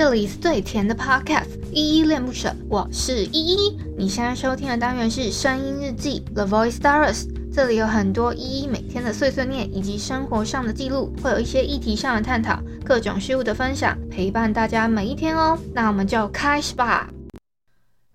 [0.00, 3.78] 这里是最甜的 Podcast，依依恋不舍，我是依依。
[3.98, 15.58] 你现在收听的单元是声音日记 The Voice Diaries，这里有很多依依每天的碎碎念以及生活上的记录，会有一些议题上的探讨，各种事物的分享，陪伴大家每一天哦。
[15.74, 17.10] 那我们就开始吧。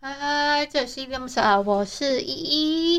[0.00, 2.32] 嗨，这里是依依恋不舍，我是依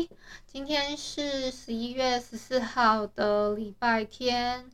[0.02, 0.10] 依。
[0.52, 4.66] 今天是十一月十四号的礼拜天。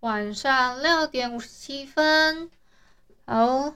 [0.00, 2.50] 晚上六点五十七分，
[3.32, 3.74] 好，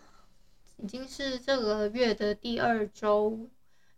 [0.76, 3.49] 已经是这个月的第二周，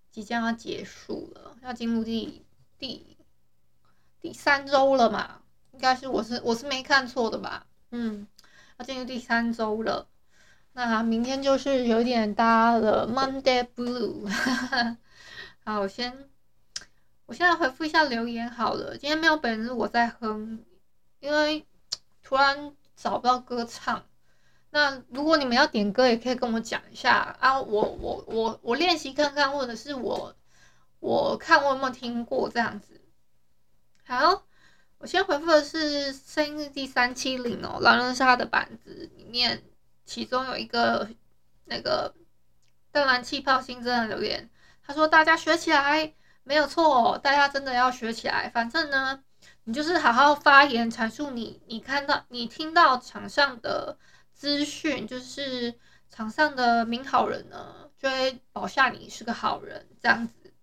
[0.09, 2.45] 即将要结束了，要进入第
[2.79, 3.17] 第
[4.21, 5.43] 第三周了嘛？
[5.73, 7.67] 应该是我是我是没看错的吧？
[7.91, 8.29] 嗯，
[8.77, 10.07] 要进入第三周了，
[10.75, 14.29] 那明天就是有点搭了 Monday Blue。
[15.65, 16.29] 好，我先
[17.27, 20.65] 我现在回复一下留言好了，今天没有本日我在哼，
[21.19, 21.67] 因为。
[22.23, 24.05] 突然找不到歌唱，
[24.71, 30.35] 那如果你们要点歌，也可以跟我讲一下啊，我我我我练习看看，或者是我
[31.01, 33.01] 我看我有没有听过这样子。
[34.05, 34.43] 好，
[34.99, 39.63] 我先回复的是声音日记三七零哦，狼人杀的板子里面，
[40.05, 41.09] 其中有一个
[41.65, 42.15] 那个
[42.93, 44.51] 淡蓝气泡新增的留言，
[44.87, 49.23] 他说大家学起来没有错，大家真的要学起来，反正呢。
[49.65, 53.99] 你就是好好发言，阐述你你看到、你听到场上的
[54.39, 60.55] 资讯，就是场上的名好人呢，就会保下你是个好人这样子。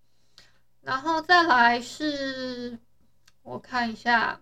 [0.80, 2.80] 然后再来是，
[3.42, 4.40] 我看一下，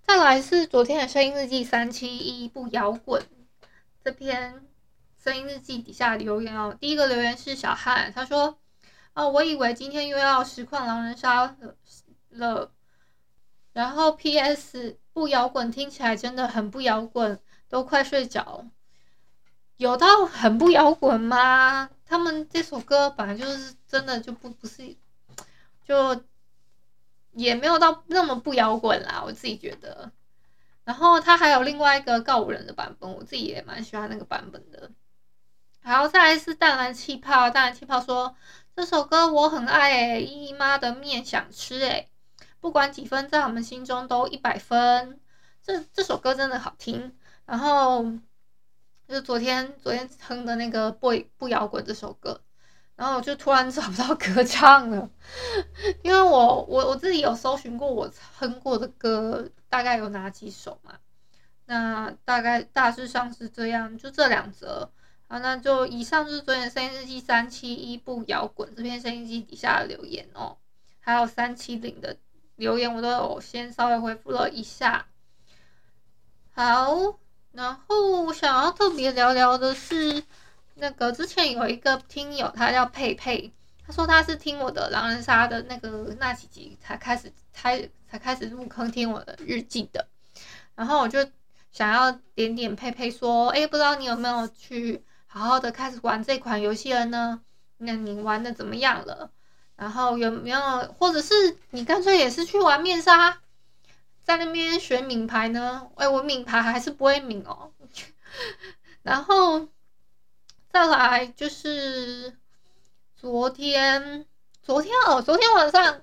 [0.00, 3.22] 再来是昨天的声音日记三七一不摇滚
[4.02, 4.66] 这篇
[5.22, 8.58] 声音日记底下留言哦，第一个留言是小汉，他说。
[9.16, 11.76] 哦，我以为今天又要实况狼人杀了，
[12.30, 12.74] 了，
[13.72, 14.98] 然后 P.S.
[15.14, 18.66] 不摇滚听起来真的很不摇滚，都快睡着。
[19.78, 21.88] 有到很不摇滚吗？
[22.04, 24.96] 他们这首歌本来就是真的就不不是，
[25.86, 26.22] 就
[27.32, 30.12] 也没有到那么不摇滚啦，我自己觉得。
[30.84, 34.90] 然后他还有另外一个告五人的版本，我自己也蛮喜欢那个版本的。
[35.80, 38.36] 然后再来是淡蓝气泡，淡蓝气泡说。
[38.76, 42.10] 这首歌我很爱诶，姨妈的面想吃诶，
[42.64, 45.20] 不管几分，在我们心中都一百分。
[45.62, 47.14] 这这首歌真的好听。
[47.44, 48.02] 然后
[49.06, 52.40] 就昨天昨天哼的那个不不摇滚这首歌，
[52.96, 55.10] 然后我就突然 找不到歌唱了，
[56.02, 60.94] 因为我我我自己有搜寻过我哼过的歌大概有哪几首嘛，
[61.66, 64.90] 那大概大致上是这样，就这两则。
[65.28, 70.56] 好，那就以上就是昨天声音日记三七一不摇滚这篇声音日记底下的留言哦，
[71.00, 72.16] 还有三七零的
[72.56, 75.06] 留言我都有先稍微回复了一下。
[76.52, 77.18] 好，
[77.52, 80.22] 然后我想要特别聊聊的是，
[80.74, 83.52] 那个之前有一个听友，他叫佩佩，
[83.86, 90.06] 他说他是听我的狼人杀的那个那几集才开始开才开始入坑听我的日记的，
[90.74, 91.26] 然后我就
[91.72, 95.04] 想要点点佩佩说，哎，不知道你有没有去。
[95.26, 97.40] 好好的开始玩这款游戏了呢？
[97.78, 99.32] 那你玩的怎么样了？
[99.76, 100.58] 然后有没有，
[100.98, 103.38] 或者是你干脆也是去玩面杀，
[104.22, 105.88] 在那边学抿牌呢？
[105.96, 107.72] 哎，我抿牌还是不会抿哦。
[109.02, 109.68] 然后
[110.70, 112.36] 再来就是
[113.16, 114.26] 昨天，
[114.62, 116.02] 昨天哦，昨天晚上，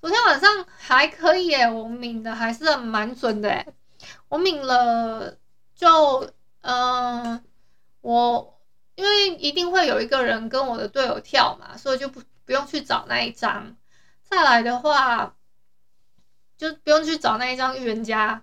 [0.00, 3.66] 昨天晚上还可以耶，我抿的还是蛮准的诶，
[4.28, 5.36] 我抿了
[5.74, 6.30] 就
[6.62, 7.42] 嗯。
[8.02, 8.60] 我
[8.94, 13.76] 因为一定会有一个人跟我的队友跳嘛，所以就不不用去找那一张。
[14.22, 15.34] 再来的话，
[16.56, 18.42] 就不用去找那一张预言家，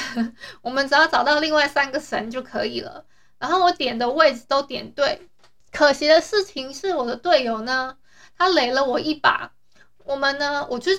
[0.62, 3.04] 我们只要找到另外三个神就可以了。
[3.38, 5.28] 然后我点的位置都点对，
[5.72, 7.96] 可惜的事情是我的队友呢，
[8.38, 9.50] 他雷了我一把。
[10.04, 10.92] 我们呢，我就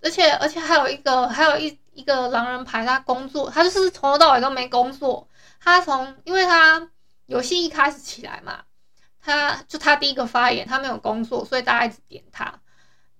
[0.00, 5.28] 而且而且还有一个还有一一个狼人牌，他工作，他就是从头到尾都没工作。
[5.60, 6.90] 他从因为他。
[7.26, 8.64] 游戏一开始起来嘛，
[9.24, 12.60] 他就他第一个发言，他没有工作，所以大家一直点他。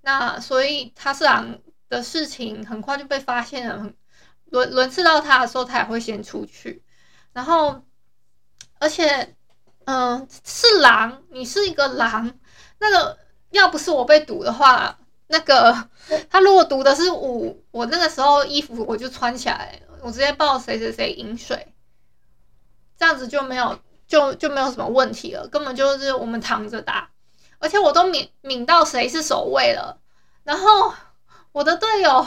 [0.02, 1.58] 那所以他是狼
[1.88, 3.90] 的事情很快就被发现了，
[4.44, 6.84] 轮轮次到他的时候，他也会先出去。
[7.32, 7.82] 然后，
[8.78, 9.34] 而且，
[9.86, 12.38] 嗯、是狼，你是一个狼，
[12.78, 13.18] 那个
[13.50, 14.98] 要不是我被毒的话，
[15.28, 15.88] 那个
[16.28, 21.74] 他如果毒的是五，我那个时候衣服我就穿起来，我直接抱谁谁谁饮水，
[22.98, 23.80] 这样子就没有。
[24.06, 27.10] 就就没有什么问题了，根本就是我们躺着打，
[27.58, 29.98] 而且我都抿抿到谁是守卫了，
[30.44, 30.94] 然后
[31.52, 32.26] 我的队友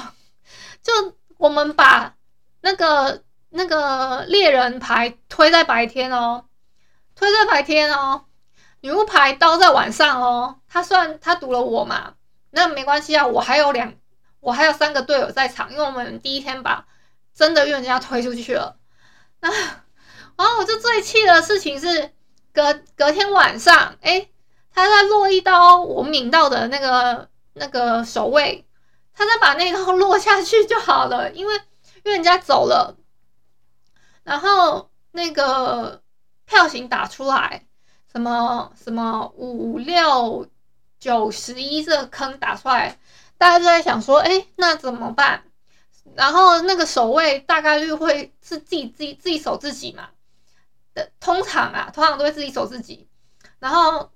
[0.82, 2.16] 就我们把
[2.62, 6.46] 那个那个猎人牌推在白天哦，
[7.16, 8.26] 推在白天哦，
[8.82, 10.60] 女巫牌刀在晚上哦。
[10.68, 12.14] 他算他毒了我嘛？
[12.52, 13.94] 那没关系啊，我还有两，
[14.40, 16.86] 我还有三个队友在场，因为我们第一天把
[17.34, 18.78] 真的预言家推出去了。
[19.40, 19.50] 那
[20.38, 22.12] 然后我就最气的事情是
[22.54, 24.30] 隔隔天晚上，哎，
[24.72, 28.66] 他在落一刀，我抿到的那个那个守卫，
[29.14, 32.96] 他再把那刀 落下去就好了，因为因为人家走了。
[34.24, 36.04] 然后那个
[36.46, 37.66] 票型打出来，
[38.12, 40.48] 什么什么五六
[41.00, 43.00] 九十一这个坑打出来，
[43.38, 45.44] 大家就在想说，哎，那怎么办？
[46.16, 50.10] 然后那个守卫大概率会是自己自己自己守自己嘛。
[51.20, 53.08] 通常啊，通常都会自己守自己。
[53.60, 54.10] 然后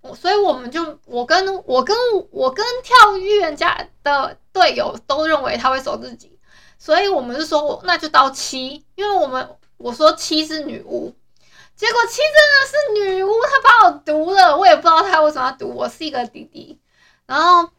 [0.00, 1.96] 我，所以我们就我跟我跟
[2.30, 6.38] 我跟跳预言家的队友都认为他会守自己。
[6.78, 11.14] 所以我们就说，那就到七，因为我们我说七是女巫，
[11.76, 16.80] 结果七真的是女巫，她把我毒了，我也不知道她为什么要毒我，是一个弟弟，
[17.24, 17.70] 然后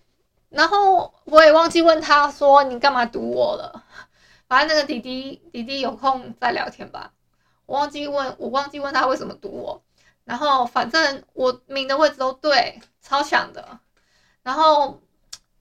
[0.48, 3.84] 然后我也忘记问他说你干嘛毒我了，
[4.48, 7.12] 反正那个弟弟弟弟有空再聊天吧，
[7.66, 9.84] 我忘记问我忘记问他为什么堵我，
[10.24, 13.80] 然后反正我抿的位置都对，超强的，
[14.42, 15.02] 然后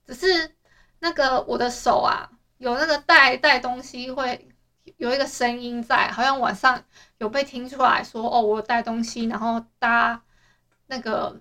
[0.07, 0.55] 只是
[1.01, 2.31] 那个我的手啊。
[2.59, 4.49] 有那个带带东西会
[4.97, 6.81] 有一个声音在，好像晚上
[7.19, 10.23] 有被听出来说哦，我带东西，然后搭
[10.87, 11.37] 那个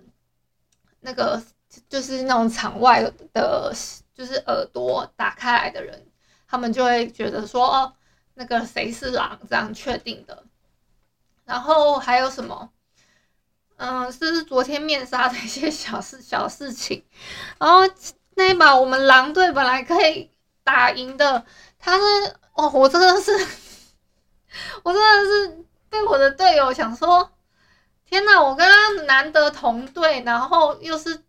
[0.98, 1.40] 那个
[1.88, 3.72] 就是那种场外的，
[4.12, 6.04] 就是耳朵打开来的人，
[6.48, 7.94] 他们就会觉得说哦，
[8.34, 10.44] 那个谁是狼这样确定的。
[11.44, 12.70] 然后还有什么？
[13.76, 17.04] 嗯，是，是昨天面纱的一些小事小事情。
[17.58, 17.80] 然后
[18.34, 20.30] 那一把我们狼队本来可以。
[20.64, 21.44] 打赢的，
[21.76, 22.04] 他是
[22.54, 23.32] 哦，我真的是，
[24.84, 27.32] 我真的是被我的队友想说，
[28.04, 28.40] 天哪！
[28.40, 31.24] 我跟他难得同队，然后又是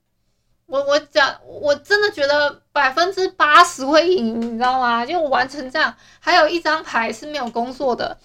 [0.67, 5.03] 我我讲，我真的觉得百分之八十会赢，你知道吗？
[5.03, 8.19] 就完成这样，还有一张牌是没有工作的。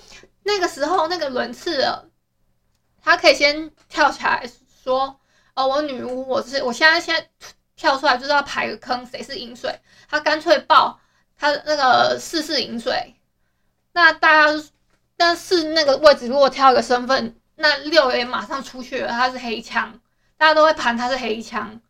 [0.49, 1.85] 那个时候，那个轮次，
[3.03, 4.43] 他可以先跳起来
[4.83, 5.21] 说
[5.55, 7.29] ：“哦，我女巫，我是我现在现在。”
[7.79, 9.81] 跳出来就是要排个坑，谁是饮水？
[10.11, 10.99] 他干脆报
[11.39, 13.15] 他那个四是饮水。
[13.93, 14.65] 那大家，
[15.17, 20.01] 但是那个位置如果挑一个身份，那六也马上出去了，他是黑枪，
[20.37, 21.81] 大家都会盘他是黑枪，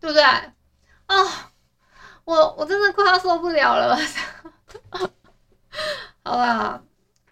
[0.00, 0.24] 对不对？
[0.24, 1.52] 啊、
[2.24, 3.96] 我我真的快要受不了了。
[6.24, 6.82] 好啦，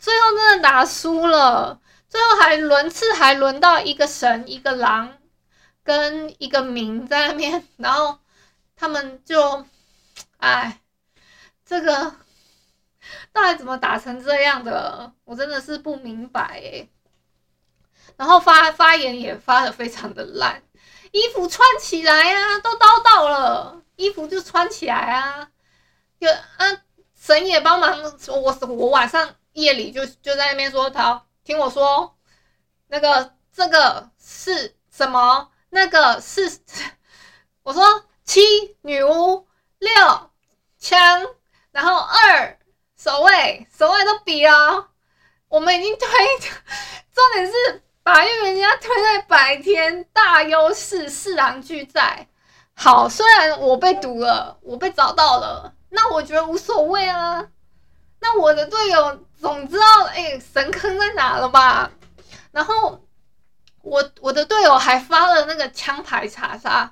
[0.03, 5.17] 最后真的打输了，最后还轮次还轮到一个神一个狼。
[5.85, 8.21] 跟一个明在那边，然后
[8.77, 9.67] 他们就，
[10.37, 10.81] 哎，
[11.67, 12.15] 这个
[13.33, 15.13] 到底怎么打成这样的？
[15.25, 16.89] 我真的是不明白诶。
[18.17, 20.63] 然后发发言也发的非常的烂，
[21.11, 25.49] 衣服穿起来呀、啊，都叨到了，衣服就穿起来啊。
[26.21, 26.79] 就啊，
[27.21, 32.17] 神也帮忙，我我晚上夜里就就在那边说，他听我说，
[32.89, 35.51] 那个这个是什么？
[35.71, 36.61] 那个是，
[37.63, 38.41] 我说七
[38.83, 39.47] 女巫
[39.79, 40.31] 六
[40.79, 41.27] 枪，
[41.71, 42.59] 然后二
[42.97, 44.91] 守卫，守卫都比了，
[45.49, 46.09] 我们已经推，
[47.15, 52.29] 重点是把预言家推在白天，大优势，四狼俱在。
[52.75, 57.49] 好，虽然我被毒了，我被找到了，那我觉得无所谓啊。
[58.23, 61.91] 那我的队友总知道，哎，神坑在哪了吧？
[62.53, 62.99] 然后。
[63.85, 66.89] 我我的队友还发了那个枪牌查杀，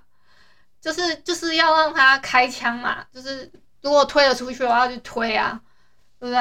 [0.80, 3.48] 就是就是要让他开枪嘛，就是
[3.80, 5.60] 如果推了出去，我要去推啊，
[6.18, 6.40] 对不对？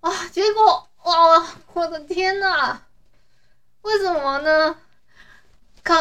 [0.00, 2.80] 啊，结果哇，我的天呐，
[3.82, 4.74] 为什么呢？
[5.82, 5.94] 可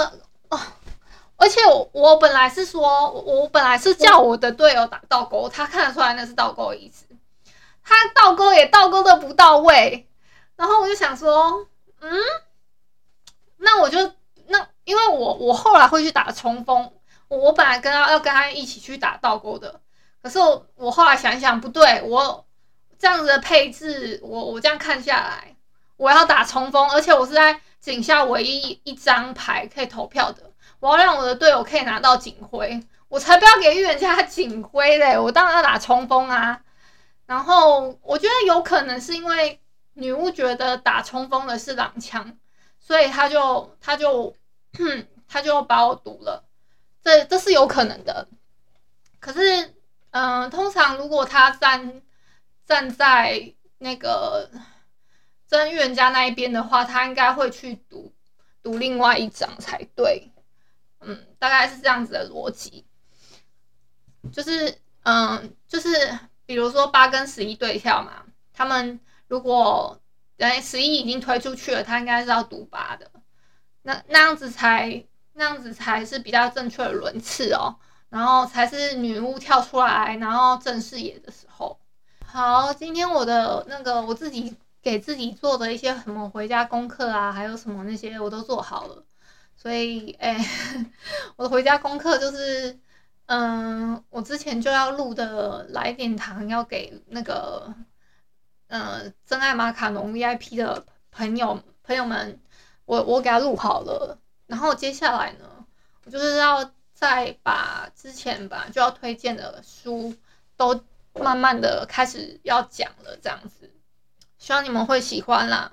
[0.48, 0.58] 哦，
[1.36, 7.06] 而且我我本来是说，我本来是叫我的队友打倒钩，他看得出来那是倒钩的意思，
[7.84, 10.08] 他倒钩也倒钩的不到位，
[10.56, 11.68] 然后我就想说，
[12.00, 12.12] 嗯。
[13.64, 14.12] 那我就
[14.48, 16.92] 那，因为我我后来会去打冲锋，
[17.28, 19.80] 我本来跟他要跟他一起去打倒钩的，
[20.24, 22.44] 可是我我后来想想不对，我
[22.98, 25.56] 这样子的配置，我我这样看下来，
[25.96, 36.64] 我要打冲锋，而且我是在井下唯一一张牌可以投票的，我要让我的队友可以拿到警徽，我才不要给预言家警徽嘞，我当然要打冲锋啊。
[37.32, 39.62] 然后我觉得有可能是因为
[39.94, 42.38] 女巫觉得打冲锋的是狼枪。
[42.84, 44.36] 所以他就他就
[45.30, 46.44] 他就把我毒了，
[47.04, 48.28] 这这是有可能的。
[49.20, 49.76] 可是，
[50.10, 52.02] 嗯、通常如果他站
[52.66, 54.50] 站在那个
[55.48, 58.12] 真预言家那一边的话，他应该会去读
[58.64, 60.32] 读另外一张才对。
[61.02, 62.84] 嗯，大概是这样子的逻辑。
[64.34, 70.00] 就是，嗯，就是比如说八跟十一对跳嘛，他们如果
[70.38, 73.10] 哎十一已经推出去了，他应该是要读八的。
[73.84, 77.76] 那那样子才那样子才是比较正确的轮次哦。
[78.10, 81.80] 然后才是女巫跳出来，然后正视野的时候。
[82.26, 89.06] 好，今天我的那个我自己给自己做的一些什么回家功课啊，还有什么那些我都做好了。
[89.56, 90.46] 所以，哎，
[91.38, 92.78] 我的回家功课就是，
[93.32, 97.74] 嗯，我之前就要录的来点糖要给那个，
[98.68, 102.42] 嗯，真爱马卡龙 VIP 的朋友朋友们，
[102.84, 104.20] 我我给他录好了。
[104.48, 105.66] 然后接下来呢，
[106.04, 106.72] 我就是要。
[106.94, 110.16] 再把之前吧就要推荐的书
[110.56, 110.84] 都
[111.16, 113.72] 慢慢的开始要讲了，这样子，
[114.38, 115.72] 希望你们会喜欢啦。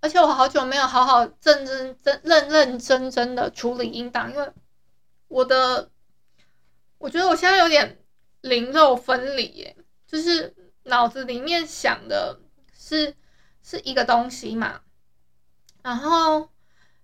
[0.00, 4.52] 而且我好久没有好好认真真认认真真的处理音档，因为
[5.28, 5.88] 我的
[6.98, 7.98] 我觉得我现在有点
[8.40, 9.76] 灵肉分离耶，
[10.06, 12.40] 就是脑子里面想的
[12.76, 13.14] 是
[13.62, 14.80] 是一个东西嘛，
[15.82, 16.50] 然后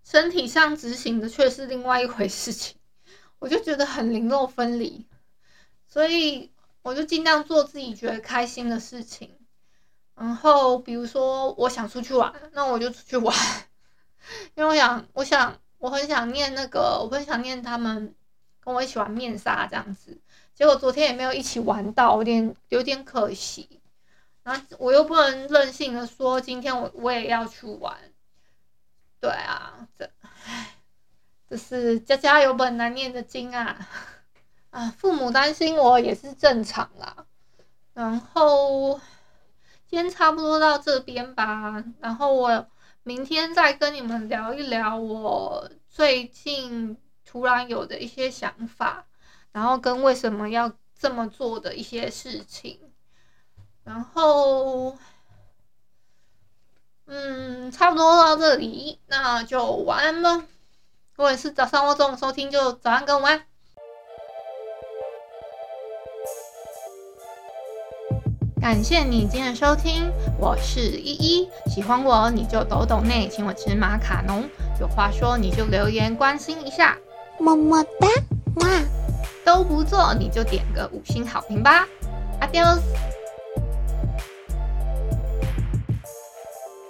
[0.05, 2.77] 身体上执行的却是另外一回事情。
[3.39, 5.07] 我就觉得很灵肉分离，
[5.89, 9.37] 所以我就尽量做自己觉得开心的事情。
[10.15, 13.37] 然后比如说我想出去玩，那我就出去玩，
[14.55, 18.15] 因为我想，我想，我很想念那个，我很想念他们
[18.65, 20.19] 跟我一起玩面纱这样子。
[20.55, 23.81] 结果昨天也没有一起玩到，有点有点可惜。
[24.43, 27.97] 然后我又不能任性的说今天我我也要去玩。
[29.21, 30.75] 对啊，这唉。
[31.49, 33.87] 这是家家有本难念的经啊，
[34.71, 37.27] 啊，父母担心我也是正常啦。
[37.93, 38.99] 然后
[39.87, 42.67] 今天差不多到这边吧，然后我
[43.03, 49.07] 明天再跟你们聊一聊我最近突然有的一些想法，
[49.53, 52.79] 然后跟为什么要这么做的一些事情。
[53.85, 54.97] 然后，
[57.07, 60.45] 嗯，差不多到这里，那就晚安了。
[61.15, 63.45] 如果是早上或中午收听，就早安跟午安。
[68.61, 71.51] 感谢你今天的收听，我是依依。
[71.67, 74.49] 喜欢我你就抖抖内，请我吃马卡龙。
[74.81, 76.97] 有话说你就留言关心一下，
[77.43, 78.09] 么么哒，
[78.57, 78.69] 哇！
[79.45, 81.85] 都不做你就点个五星好评吧
[82.41, 82.63] 阿丢。